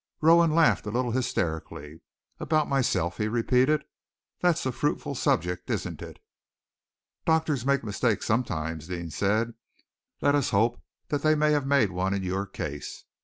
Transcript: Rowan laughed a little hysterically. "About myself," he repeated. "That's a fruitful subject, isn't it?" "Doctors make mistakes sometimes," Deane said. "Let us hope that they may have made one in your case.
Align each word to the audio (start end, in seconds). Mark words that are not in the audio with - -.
Rowan 0.19 0.55
laughed 0.55 0.87
a 0.87 0.89
little 0.89 1.11
hysterically. 1.11 2.01
"About 2.39 2.67
myself," 2.67 3.17
he 3.17 3.27
repeated. 3.27 3.83
"That's 4.41 4.65
a 4.65 4.71
fruitful 4.71 5.13
subject, 5.13 5.69
isn't 5.69 6.01
it?" 6.01 6.17
"Doctors 7.23 7.67
make 7.67 7.83
mistakes 7.83 8.25
sometimes," 8.25 8.87
Deane 8.87 9.11
said. 9.11 9.53
"Let 10.19 10.33
us 10.33 10.49
hope 10.49 10.81
that 11.09 11.21
they 11.21 11.35
may 11.35 11.51
have 11.51 11.67
made 11.67 11.91
one 11.91 12.15
in 12.15 12.23
your 12.23 12.47
case. 12.47 13.05